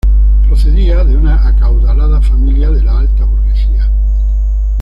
[0.47, 3.87] Procedía de una acaudalada familia de la alta burguesía.